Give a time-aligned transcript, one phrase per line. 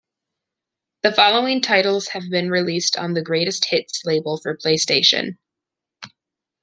[1.03, 5.37] The following titles have been released on the Greatest Hits label for PlayStation.